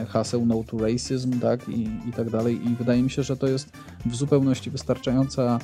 haseł 0.07 0.45
no 0.45 0.63
to 0.63 0.77
racism, 0.77 1.39
tak, 1.39 1.69
i, 1.69 1.81
i 2.09 2.13
tak 2.15 2.29
dalej 2.29 2.67
i 2.67 2.75
wydaje 2.75 3.03
mi 3.03 3.09
się, 3.09 3.23
że 3.23 3.37
to 3.37 3.47
jest 3.47 3.71
w 4.05 4.15
zupełności 4.15 4.69
wystarczające, 4.71 5.59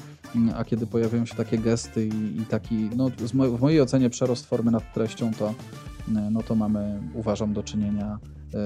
a 0.56 0.64
kiedy 0.64 0.88
pojawiają 0.88 1.26
się 1.26 1.36
takie 1.36 1.58
gesty 1.58 2.08
i, 2.08 2.42
i 2.42 2.46
taki, 2.46 2.90
no 2.96 3.10
w 3.58 3.62
mojej 3.62 3.82
ocenie 3.82 4.10
przerost 4.10 4.46
formy 4.46 4.72
nad 4.72 4.94
treścią, 4.94 5.32
to, 5.34 5.54
no 6.32 6.44
to 6.44 6.56
mamy, 6.56 7.00
uważam, 7.14 7.54
do 7.54 7.64
czynienia 7.64 8.20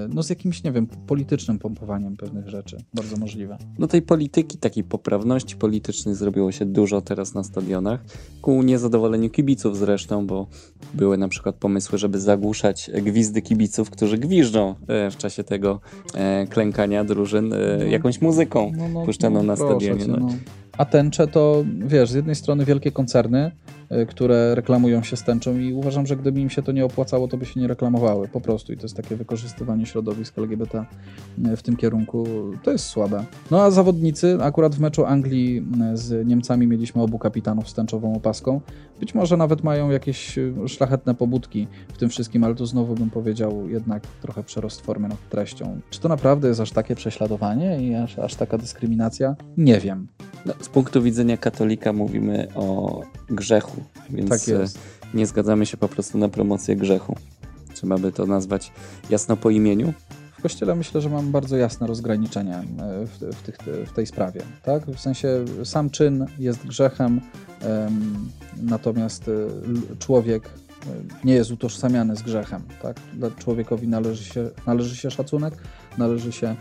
no 0.08 0.22
z 0.22 0.30
jakimś, 0.30 0.62
nie 0.62 0.72
wiem, 0.72 0.86
politycznym 1.06 1.58
pompowaniem 1.58 2.16
pewnych 2.16 2.48
rzeczy. 2.48 2.76
Bardzo 2.94 3.16
możliwe. 3.16 3.58
No 3.78 3.86
tej 3.86 4.02
polityki, 4.02 4.58
takiej 4.58 4.84
poprawności 4.84 5.56
politycznej 5.56 6.14
zrobiło 6.14 6.52
się 6.52 6.64
dużo 6.64 7.00
teraz 7.00 7.34
na 7.34 7.44
stadionach. 7.44 8.04
Ku 8.42 8.62
niezadowoleniu 8.62 9.30
kibiców 9.30 9.78
zresztą, 9.78 10.26
bo 10.26 10.46
były 10.94 11.18
na 11.18 11.28
przykład 11.28 11.56
pomysły, 11.56 11.98
żeby 11.98 12.20
zagłuszać 12.20 12.90
gwizdy 13.02 13.42
kibiców, 13.42 13.90
którzy 13.90 14.18
gwiżdżą 14.18 14.74
e, 14.88 15.10
w 15.10 15.16
czasie 15.16 15.44
tego 15.44 15.80
e, 16.14 16.46
klękania 16.46 17.04
drużyn 17.04 17.48
no. 17.48 17.56
jakąś 17.84 18.20
muzyką 18.20 18.72
no, 18.76 18.88
no, 18.88 19.04
puszczaną 19.04 19.42
no, 19.42 19.46
na 19.46 19.56
stadionie. 19.56 20.06
Cię, 20.06 20.12
no. 20.12 20.28
A 20.78 20.84
tęcze 20.84 21.26
to, 21.26 21.64
wiesz, 21.86 22.10
z 22.10 22.14
jednej 22.14 22.34
strony 22.34 22.64
wielkie 22.64 22.92
koncerny, 22.92 23.50
y, 23.92 24.06
które 24.06 24.54
reklamują 24.54 25.02
się 25.02 25.16
z 25.16 25.22
tęczą 25.22 25.58
i 25.58 25.72
uważam, 25.72 26.06
że 26.06 26.16
gdyby 26.16 26.40
im 26.40 26.50
się 26.50 26.62
to 26.62 26.72
nie 26.72 26.84
opłacało, 26.84 27.28
to 27.28 27.36
by 27.36 27.46
się 27.46 27.60
nie 27.60 27.66
reklamowały 27.66 28.28
po 28.28 28.40
prostu 28.40 28.72
i 28.72 28.76
to 28.76 28.82
jest 28.82 28.96
takie 28.96 29.16
wykorzystywanie 29.16 29.86
środowisk 29.86 30.38
LGBT 30.38 30.84
y, 31.52 31.56
w 31.56 31.62
tym 31.62 31.76
kierunku, 31.76 32.26
to 32.62 32.72
jest 32.72 32.86
słabe. 32.86 33.24
No 33.50 33.62
a 33.62 33.70
zawodnicy, 33.70 34.38
akurat 34.40 34.74
w 34.74 34.80
meczu 34.80 35.04
Anglii 35.04 35.66
y, 35.92 35.96
z 35.96 36.26
Niemcami 36.26 36.66
mieliśmy 36.66 37.02
obu 37.02 37.18
kapitanów 37.18 37.68
z 37.68 37.74
tęczową 37.74 38.14
opaską, 38.14 38.60
być 39.00 39.14
może 39.14 39.36
nawet 39.36 39.62
mają 39.62 39.90
jakieś 39.90 40.38
szlachetne 40.66 41.14
pobudki 41.14 41.68
w 41.88 41.98
tym 41.98 42.08
wszystkim, 42.08 42.44
ale 42.44 42.54
to 42.54 42.66
znowu 42.66 42.94
bym 42.94 43.10
powiedział 43.10 43.68
jednak 43.68 44.06
trochę 44.22 44.42
przerost 44.42 44.80
formy 44.80 45.08
nad 45.08 45.28
treścią. 45.28 45.80
Czy 45.90 46.00
to 46.00 46.08
naprawdę 46.08 46.48
jest 46.48 46.60
aż 46.60 46.70
takie 46.70 46.94
prześladowanie 46.94 47.82
i 47.82 47.94
aż, 47.94 48.18
aż 48.18 48.34
taka 48.34 48.58
dyskryminacja? 48.58 49.36
Nie 49.56 49.80
wiem. 49.80 50.06
No, 50.46 50.52
z 50.66 50.68
punktu 50.68 51.02
widzenia 51.02 51.36
katolika 51.36 51.92
mówimy 51.92 52.48
o 52.54 53.00
grzechu, 53.28 53.82
więc 54.10 54.30
tak 54.30 54.40
e, 54.48 54.64
nie 55.14 55.26
zgadzamy 55.26 55.66
się 55.66 55.76
po 55.76 55.88
prostu 55.88 56.18
na 56.18 56.28
promocję 56.28 56.76
grzechu. 56.76 57.16
Trzeba 57.74 57.98
by 57.98 58.12
to 58.12 58.26
nazwać 58.26 58.72
jasno 59.10 59.36
po 59.36 59.50
imieniu. 59.50 59.92
W 60.38 60.42
kościele 60.42 60.74
myślę, 60.74 61.00
że 61.00 61.10
mam 61.10 61.32
bardzo 61.32 61.56
jasne 61.56 61.86
rozgraniczenie 61.86 62.54
e, 62.54 62.62
w, 63.06 63.36
w, 63.36 63.42
tych, 63.42 63.56
w 63.86 63.92
tej 63.92 64.06
sprawie. 64.06 64.42
Tak? 64.62 64.86
W 64.86 65.00
sensie 65.00 65.44
sam 65.64 65.90
czyn 65.90 66.26
jest 66.38 66.66
grzechem, 66.66 67.20
um, 67.62 68.30
natomiast 68.62 69.28
e, 69.28 69.32
człowiek 69.98 70.50
nie 71.24 71.34
jest 71.34 71.50
utożsamiany 71.50 72.16
z 72.16 72.22
grzechem. 72.22 72.62
Tak? 72.82 72.96
Dla 73.14 73.30
człowiekowi 73.30 73.88
należy 73.88 74.24
się, 74.24 74.50
należy 74.66 74.96
się 74.96 75.10
szacunek, 75.10 75.54
należy 75.98 76.32
się 76.32 76.56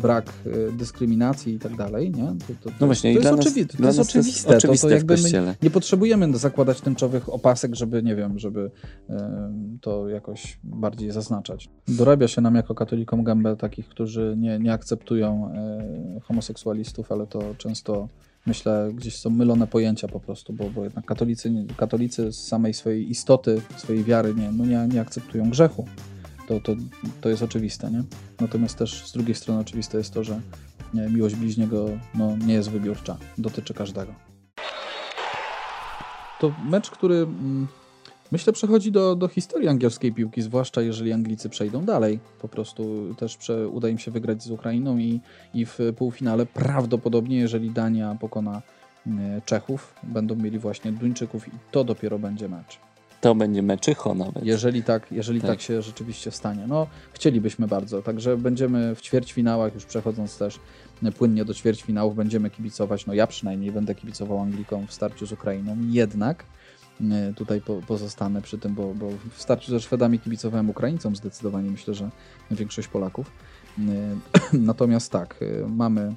brak 0.00 0.32
e, 0.46 0.72
dyskryminacji 0.72 1.54
i 1.54 1.58
tak 1.58 1.76
dalej, 1.76 2.10
nie? 2.10 2.26
To, 2.26 2.70
to, 2.70 2.70
no 2.80 2.86
właśnie, 2.86 3.14
to, 3.14 3.20
jest, 3.20 3.30
nas, 3.30 3.40
oczywi 3.40 3.66
to 3.66 3.86
jest 3.86 3.98
oczywiste. 3.98 4.58
To, 4.60 4.74
to 4.76 4.88
jakby 4.88 5.14
nie 5.62 5.70
potrzebujemy 5.70 6.38
zakładać 6.38 6.80
tęczowych 6.80 7.28
opasek, 7.28 7.74
żeby, 7.74 8.02
nie 8.02 8.16
wiem, 8.16 8.38
żeby 8.38 8.70
e, 9.10 9.52
to 9.80 10.08
jakoś 10.08 10.58
bardziej 10.64 11.10
zaznaczać. 11.10 11.68
Dorabia 11.88 12.28
się 12.28 12.40
nam 12.40 12.54
jako 12.54 12.74
katolikom 12.74 13.24
gębę 13.24 13.56
takich, 13.56 13.88
którzy 13.88 14.34
nie, 14.38 14.58
nie 14.58 14.72
akceptują 14.72 15.52
e, 15.54 16.20
homoseksualistów, 16.20 17.12
ale 17.12 17.26
to 17.26 17.54
często 17.58 18.08
myślę, 18.46 18.90
gdzieś 18.94 19.16
są 19.16 19.30
mylone 19.30 19.66
pojęcia 19.66 20.08
po 20.08 20.20
prostu, 20.20 20.52
bo, 20.52 20.70
bo 20.70 20.84
jednak 20.84 21.04
katolicy, 21.04 21.66
katolicy 21.76 22.32
z 22.32 22.46
samej 22.46 22.74
swojej 22.74 23.10
istoty, 23.10 23.60
swojej 23.76 24.04
wiary 24.04 24.34
nie, 24.34 24.52
no 24.52 24.66
nie, 24.66 24.88
nie 24.94 25.00
akceptują 25.00 25.50
grzechu 25.50 25.86
to, 26.50 26.60
to, 26.60 26.76
to 27.20 27.28
jest 27.28 27.42
oczywiste, 27.42 27.90
nie? 27.90 28.02
Natomiast 28.40 28.78
też 28.78 29.06
z 29.06 29.12
drugiej 29.12 29.34
strony 29.34 29.60
oczywiste 29.60 29.98
jest 29.98 30.14
to, 30.14 30.24
że 30.24 30.40
miłość 30.94 31.34
bliźniego 31.34 31.88
no, 32.14 32.36
nie 32.36 32.54
jest 32.54 32.70
wybiórcza, 32.70 33.16
dotyczy 33.38 33.74
każdego. 33.74 34.14
To 36.40 36.52
mecz, 36.70 36.90
który 36.90 37.16
mm, 37.16 37.66
Myślę, 38.32 38.52
przechodzi 38.52 38.92
do, 38.92 39.16
do 39.16 39.28
historii 39.28 39.68
angielskiej 39.68 40.12
piłki, 40.12 40.42
zwłaszcza 40.42 40.82
jeżeli 40.82 41.12
Anglicy 41.12 41.48
przejdą 41.48 41.84
dalej. 41.84 42.20
Po 42.40 42.48
prostu 42.48 43.14
też 43.14 43.36
prze, 43.36 43.68
uda 43.68 43.88
im 43.88 43.98
się 43.98 44.10
wygrać 44.10 44.42
z 44.42 44.50
Ukrainą 44.50 44.98
i, 44.98 45.20
i 45.54 45.66
w 45.66 45.78
półfinale 45.96 46.46
prawdopodobnie, 46.46 47.38
jeżeli 47.38 47.70
Dania 47.70 48.16
pokona 48.20 48.62
y, 49.06 49.10
Czechów, 49.44 49.94
będą 50.02 50.36
mieli 50.36 50.58
właśnie 50.58 50.92
Duńczyków 50.92 51.48
i 51.48 51.50
to 51.70 51.84
dopiero 51.84 52.18
będzie 52.18 52.48
mecz. 52.48 52.89
To 53.20 53.34
będzie 53.34 53.62
meczycho 53.62 54.14
nawet. 54.14 54.44
Jeżeli 54.44 54.82
tak, 54.82 55.12
jeżeli 55.12 55.40
tak. 55.40 55.50
Tak. 55.50 55.60
się 55.60 55.82
rzeczywiście 55.82 56.30
stanie. 56.30 56.66
No, 56.66 56.86
chcielibyśmy 57.12 57.68
bardzo. 57.68 58.02
Także 58.02 58.36
będziemy 58.36 58.94
w 58.94 59.00
ćwierćfinałach, 59.00 59.74
już 59.74 59.84
przechodząc 59.84 60.38
też 60.38 60.60
płynnie 61.18 61.44
do 61.44 61.54
ćwierćfinałów, 61.54 62.16
będziemy 62.16 62.50
kibicować. 62.50 63.06
No 63.06 63.14
ja 63.14 63.26
przynajmniej 63.26 63.72
będę 63.72 63.94
kibicował 63.94 64.38
Anglikom 64.38 64.86
w 64.86 64.92
starciu 64.92 65.26
z 65.26 65.32
Ukrainą. 65.32 65.76
Jednak 65.88 66.44
e, 67.10 67.32
tutaj 67.36 67.60
po, 67.60 67.74
pozostanę 67.74 68.42
przy 68.42 68.58
tym, 68.58 68.74
bo, 68.74 68.94
bo 68.94 69.10
w 69.30 69.42
starciu 69.42 69.70
ze 69.70 69.80
Szwedami 69.80 70.18
kibicowałem 70.18 70.70
Ukraińcom 70.70 71.16
zdecydowanie. 71.16 71.70
Myślę, 71.70 71.94
że 71.94 72.10
większość 72.50 72.88
Polaków. 72.88 73.30
E, 73.78 73.82
Natomiast 74.58 75.12
tak, 75.12 75.36
e, 75.42 75.68
mamy 75.68 76.00
e, 76.00 76.14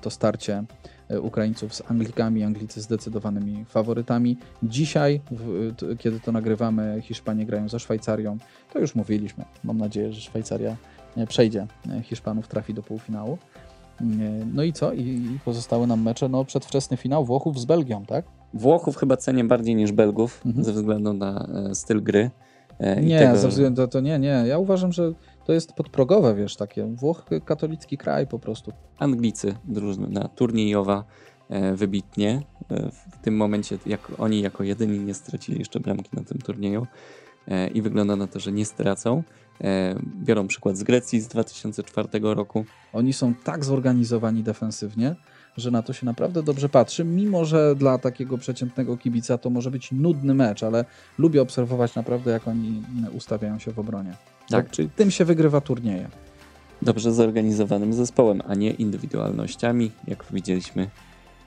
to 0.00 0.10
starcie 0.10 0.64
e, 1.08 1.20
Ukraińców 1.20 1.74
z 1.74 1.82
Anglikami, 1.90 2.44
Anglicy 2.44 2.80
zdecydowanymi 2.80 3.64
faworytami. 3.64 4.36
Dzisiaj, 4.62 5.20
w, 5.30 5.72
t, 5.76 5.86
kiedy 5.96 6.20
to 6.20 6.32
nagrywamy, 6.32 7.02
Hiszpanie 7.02 7.46
grają 7.46 7.68
ze 7.68 7.80
Szwajcarią. 7.80 8.38
To 8.72 8.78
już 8.78 8.94
mówiliśmy. 8.94 9.44
Mam 9.64 9.78
nadzieję, 9.78 10.12
że 10.12 10.20
Szwajcaria 10.20 10.76
e, 11.16 11.26
przejdzie 11.26 11.66
e, 11.90 12.02
Hiszpanów, 12.02 12.48
trafi 12.48 12.74
do 12.74 12.82
półfinału. 12.82 13.38
E, 14.00 14.04
No 14.54 14.62
i 14.62 14.72
co? 14.72 14.92
I, 14.92 15.38
pozostały 15.44 15.86
nam 15.86 16.02
mecze. 16.02 16.28
No, 16.28 16.44
przedwczesny 16.44 16.96
finał 16.96 17.24
Włochów 17.24 17.60
z 17.60 17.64
Belgią, 17.64 18.06
tak? 18.06 18.24
Włochów 18.54 18.96
chyba 18.96 19.16
cenię 19.16 19.44
bardziej 19.44 19.74
niż 19.74 19.92
Belgów 19.92 20.42
Mhm. 20.46 20.64
ze 20.64 20.72
względu 20.72 21.12
na 21.12 21.48
e, 21.70 21.74
styl 21.74 22.02
gry. 22.02 22.30
E, 22.80 23.02
Nie, 23.02 23.18
tego- 23.18 23.36
ze 23.38 23.48
względu 23.48 23.88
to 23.88 24.00
nie, 24.00 24.18
nie. 24.18 24.44
Ja 24.46 24.58
uważam, 24.58 24.92
że 24.92 25.12
to 25.44 25.52
jest 25.52 25.72
podprogowe, 25.72 26.34
wiesz, 26.34 26.56
takie. 26.56 26.84
Włoch 26.84 27.24
katolicki 27.44 27.98
kraj 27.98 28.26
po 28.26 28.38
prostu. 28.38 28.72
Anglicy, 28.98 29.54
drużyna 29.64 30.28
turniejowa, 30.28 31.04
e, 31.50 31.74
wybitnie. 31.74 32.42
E, 32.70 32.90
w 32.90 33.18
tym 33.22 33.36
momencie, 33.36 33.78
jak 33.86 34.00
oni 34.18 34.40
jako 34.40 34.64
jedyni 34.64 34.98
nie 34.98 35.14
stracili 35.14 35.58
jeszcze 35.58 35.80
bramki 35.80 36.10
na 36.12 36.24
tym 36.24 36.38
turnieju 36.38 36.86
i 37.74 37.82
wygląda 37.82 38.16
na 38.16 38.26
to, 38.26 38.40
że 38.40 38.52
nie 38.52 38.64
stracą. 38.64 39.22
Biorą 40.24 40.46
przykład 40.46 40.76
z 40.76 40.82
Grecji 40.82 41.20
z 41.20 41.28
2004 41.28 42.34
roku. 42.34 42.64
Oni 42.92 43.12
są 43.12 43.34
tak 43.34 43.64
zorganizowani 43.64 44.42
defensywnie, 44.42 45.16
że 45.56 45.70
na 45.70 45.82
to 45.82 45.92
się 45.92 46.06
naprawdę 46.06 46.42
dobrze 46.42 46.68
patrzy, 46.68 47.04
mimo 47.04 47.44
że 47.44 47.74
dla 47.74 47.98
takiego 47.98 48.38
przeciętnego 48.38 48.96
kibica 48.96 49.38
to 49.38 49.50
może 49.50 49.70
być 49.70 49.92
nudny 49.92 50.34
mecz, 50.34 50.62
ale 50.62 50.84
lubię 51.18 51.42
obserwować 51.42 51.94
naprawdę, 51.94 52.30
jak 52.30 52.48
oni 52.48 52.82
ustawiają 53.12 53.58
się 53.58 53.72
w 53.72 53.78
obronie. 53.78 54.14
Tak, 54.48 54.66
Bo 54.66 54.72
czyli 54.74 54.90
tym 54.90 55.10
się 55.10 55.24
wygrywa 55.24 55.60
turnieje. 55.60 56.08
dobrze 56.82 57.12
zorganizowanym 57.12 57.92
zespołem, 57.92 58.42
a 58.48 58.54
nie 58.54 58.70
indywidualnościami, 58.70 59.90
jak 60.08 60.24
widzieliśmy 60.30 60.90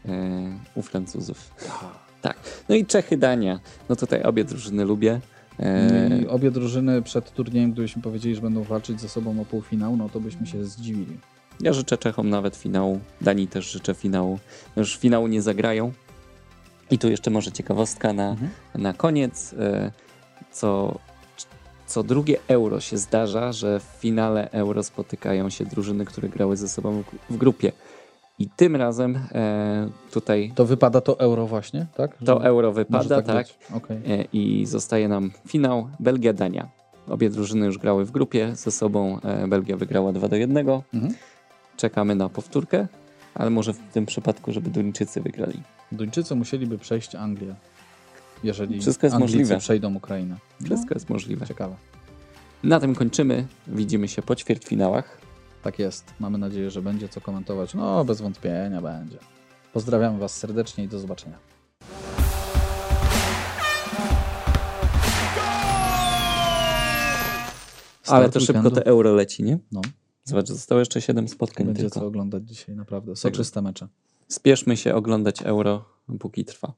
e, 0.06 0.10
u 0.76 0.82
Francuzów. 0.82 1.52
Tak. 2.22 2.38
No 2.70 2.76
i 2.76 2.86
Czechy, 2.86 3.18
Dania. 3.18 3.60
No 3.90 3.96
tutaj 3.96 4.24
obie 4.24 4.44
drużyny 4.46 4.86
lubię. 4.86 5.22
E, 5.60 6.20
I 6.22 6.28
obie 6.28 6.52
drużyny 6.52 7.02
przed 7.02 7.32
turniejem, 7.34 7.72
gdybyśmy 7.72 8.02
powiedzieli, 8.02 8.36
że 8.36 8.42
będą 8.42 8.64
walczyć 8.64 9.02
ze 9.02 9.10
sobą 9.10 9.42
o 9.42 9.46
półfinał, 9.46 9.98
no 9.98 10.10
to 10.10 10.20
byśmy 10.20 10.48
się 10.48 10.66
zdziwili. 10.66 11.18
Ja 11.60 11.74
życzę 11.74 11.98
Czechom 11.98 12.30
nawet 12.30 12.56
finału. 12.56 13.00
Danii 13.22 13.48
też 13.48 13.72
życzę 13.72 13.94
finału. 13.94 14.40
Już 14.76 14.98
finału 14.98 15.28
nie 15.28 15.42
zagrają. 15.42 15.92
I 16.92 16.98
tu 17.00 17.10
jeszcze 17.10 17.32
może 17.32 17.52
ciekawostka 17.52 18.14
na, 18.14 18.30
Mhm. 18.30 18.50
na 18.76 18.94
koniec. 18.94 19.54
e, 19.60 19.92
Co, 20.52 21.00
co 21.88 22.04
drugie 22.04 22.38
euro 22.48 22.80
się 22.80 22.98
zdarza, 22.98 23.52
że 23.52 23.80
w 23.80 23.84
finale 23.84 24.52
euro 24.52 24.84
spotykają 24.84 25.50
się 25.50 25.66
drużyny, 25.66 26.06
które 26.06 26.30
grały 26.30 26.58
ze 26.58 26.70
sobą 26.70 27.04
w 27.30 27.38
grupie. 27.38 27.72
I 28.40 28.50
tym 28.50 28.76
razem 28.76 29.20
e, 29.32 29.90
tutaj 30.12 30.52
To 30.56 30.66
wypada 30.66 31.02
to 31.02 31.20
euro 31.20 31.48
właśnie, 31.48 31.86
tak? 31.98 32.18
to 32.18 32.26
Że 32.26 32.48
euro 32.48 32.68
może 32.68 32.84
wypada, 32.86 33.22
tak. 33.22 33.48
być. 33.48 33.58
Okej. 33.74 33.98
E, 33.98 34.24
I 34.34 34.66
zostaje 34.66 35.08
nam 35.08 35.32
finał 35.48 35.88
Belgia-Dania. 36.00 36.68
Obie 37.10 37.30
drużyny 37.30 37.66
już 37.66 37.78
grały 37.78 38.06
w 38.06 38.12
grupie 38.12 38.56
ze 38.56 38.72
sobą. 38.72 39.20
E, 39.24 39.48
Belgia 39.48 39.78
wygrała 39.78 40.12
2 40.14 40.28
do 40.28 40.36
1. 40.36 40.58
Mhm. 40.94 41.14
Czekamy 41.78 42.16
na 42.16 42.30
powtórkę, 42.30 42.88
ale 43.36 43.50
może 43.50 43.74
w 43.74 43.80
tym 43.94 44.06
przypadku, 44.06 44.52
żeby 44.52 44.70
Duńczycy 44.70 45.22
wygrali. 45.22 45.62
Duńczycy 45.92 46.36
musieliby 46.36 46.78
przejść 46.78 47.16
Anglię, 47.16 47.56
jeżeli 48.44 48.82
Wszystko 48.82 49.06
jest 49.08 49.16
Anglicy 49.16 49.38
możliwe. 49.38 49.58
przejdą 49.60 49.96
Ukrainę. 49.96 50.36
Wszystko 50.64 50.94
jest 50.94 51.10
możliwe. 51.10 51.42
No, 51.42 51.48
ciekawe. 51.48 51.76
Na 52.64 52.80
tym 52.80 52.96
kończymy. 52.96 53.48
Widzimy 53.68 54.08
się 54.08 54.22
po 54.22 54.36
ćwierćfinałach. 54.36 55.18
Tak 55.64 55.80
jest. 55.80 56.14
Mamy 56.20 56.38
nadzieję, 56.38 56.72
że 56.72 56.82
będzie 56.82 57.10
co 57.10 57.22
komentować. 57.22 57.74
No, 57.74 58.06
bez 58.06 58.22
wątpienia 58.22 58.82
będzie. 58.82 59.18
Pozdrawiamy 59.74 60.20
Was 60.20 60.38
serdecznie 60.38 60.84
i 60.84 60.88
do 60.88 61.00
zobaczenia. 61.00 61.38
Ale 68.08 68.30
Start 68.30 68.34
to 68.34 68.40
szybko 68.40 68.54
weekendu. 68.62 68.82
to 68.82 68.86
euro 68.86 69.14
leci, 69.14 69.44
nie? 69.44 69.58
No, 69.72 69.82
Zobacz, 70.24 70.48
zostało 70.48 70.80
jeszcze 70.80 71.02
7 71.02 71.28
spotkań 71.28 71.66
będzie 71.66 71.82
tylko. 71.82 72.00
co 72.00 72.06
oglądać 72.06 72.44
dzisiaj, 72.48 72.76
naprawdę. 72.76 73.16
Soczyste 73.16 73.62
mecze. 73.62 73.88
Spieszmy 74.28 74.78
się 74.78 74.96
oglądać 74.96 75.42
euro, 75.42 75.86
póki 76.20 76.46
trwa. 76.46 76.74